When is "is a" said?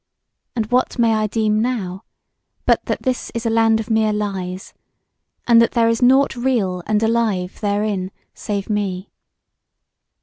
3.35-3.51